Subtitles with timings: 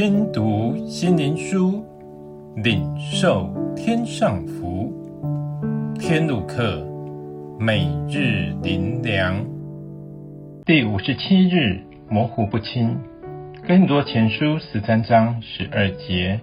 [0.00, 1.84] 听读心灵书，
[2.54, 4.92] 领受天上福。
[5.98, 6.86] 天路客，
[7.58, 9.44] 每日灵粮，
[10.64, 12.96] 第五十七日，模糊不清。
[13.66, 16.38] 更多前书十三章十二节，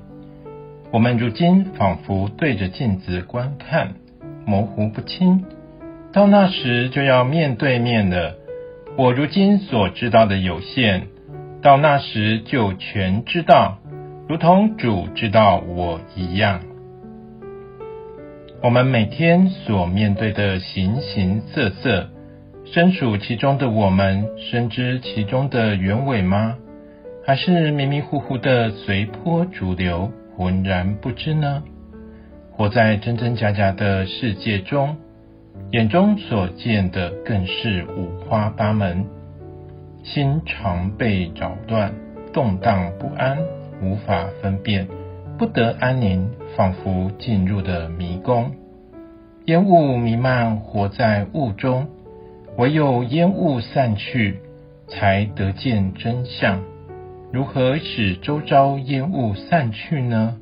[0.91, 3.93] 我们如今仿佛对着镜子观看，
[4.45, 5.45] 模糊不清。
[6.11, 8.35] 到那时就要面对面了。
[8.97, 11.08] 我如今所知道的有限。
[11.65, 13.79] 到那时就全知道，
[14.29, 16.61] 如同主知道我一样。
[18.61, 22.11] 我们每天所面对的形形色色，
[22.65, 26.55] 身处其中的我们，深知其中的原委吗？
[27.25, 31.63] 还是迷迷糊糊的随波逐流，浑然不知呢？
[32.52, 34.97] 活在真真假假的世界中，
[35.71, 39.14] 眼中所见的更是五花八门。
[40.06, 41.92] 心常被扰乱，
[42.31, 43.39] 动荡不安，
[43.81, 44.88] 无法分辨，
[45.38, 48.52] 不得安宁，仿佛进入的迷宫。
[49.45, 51.88] 烟雾弥漫，活在雾中，
[52.56, 54.39] 唯有烟雾散去，
[54.88, 56.62] 才得见真相。
[57.34, 60.38] 如何使周遭烟雾散去呢？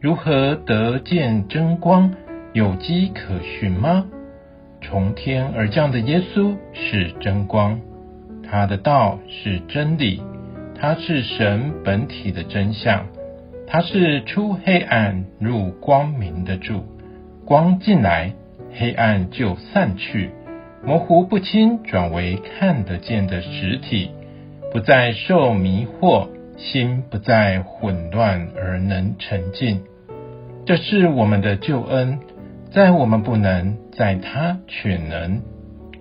[0.00, 2.14] 如何得见真光？
[2.54, 4.06] 有迹可循吗？
[4.80, 7.78] 从天而降的耶稣是真光。
[8.52, 10.20] 他的道是真理，
[10.78, 13.06] 他是神本体的真相，
[13.66, 16.84] 他是出黑暗入光明的主。
[17.46, 18.34] 光进来，
[18.74, 20.32] 黑暗就散去，
[20.84, 24.10] 模糊不清转为看得见的实体，
[24.70, 29.80] 不再受迷惑，心不再混乱而能沉静。
[30.66, 32.18] 这是我们的救恩，
[32.70, 35.40] 在我们不能，在他却能。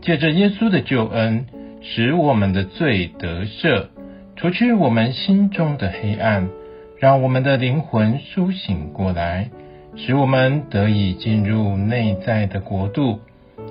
[0.02, 1.46] 借着耶稣的救恩。
[1.82, 3.88] 使我们的罪得赦，
[4.36, 6.50] 除去我们心中的黑暗，
[7.00, 9.50] 让我们的灵魂苏醒过来，
[9.96, 13.20] 使我们得以进入内在的国度。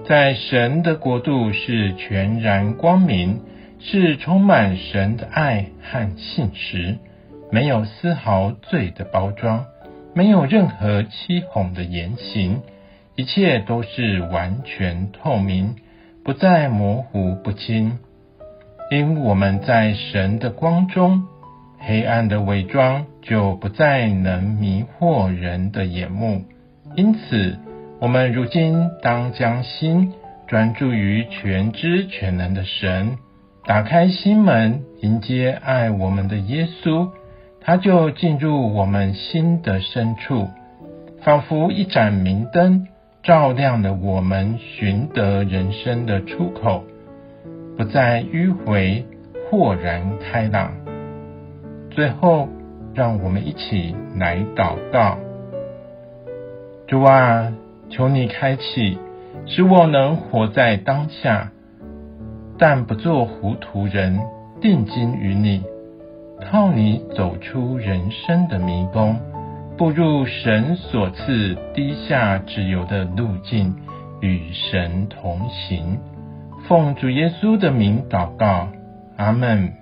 [0.06, 3.40] 在神的国度是全然光明，
[3.78, 6.98] 是充满神的爱和信实，
[7.52, 9.66] 没有丝毫罪的包装，
[10.14, 12.62] 没有任何欺哄的言行，
[13.14, 15.76] 一切都是完全透明。
[16.22, 17.98] 不再模糊不清，
[18.90, 21.24] 因我们在神的光中，
[21.78, 26.44] 黑暗的伪装就不再能迷惑人的眼目。
[26.94, 27.58] 因此，
[28.00, 30.12] 我们如今当将心
[30.46, 33.16] 专注于全知全能的神，
[33.64, 37.08] 打开心门，迎接爱我们的耶稣，
[37.62, 40.48] 他就进入我们心的深处，
[41.22, 42.88] 仿佛一盏明灯。
[43.22, 46.84] 照亮了我们寻得人生的出口，
[47.76, 49.04] 不再迂回，
[49.50, 50.72] 豁然开朗。
[51.90, 52.48] 最后，
[52.94, 55.18] 让我们一起来祷告：
[56.86, 57.52] 主啊，
[57.90, 58.98] 求你开启，
[59.44, 61.52] 使我能活在当下，
[62.58, 64.18] 但不做糊涂人，
[64.62, 65.62] 定睛于你，
[66.50, 69.14] 靠你走出人生的迷宫。
[69.80, 73.74] 步入神所赐低下自由的路径，
[74.20, 75.98] 与神同行。
[76.68, 78.68] 奉主耶稣的名祷告，
[79.16, 79.72] 阿门。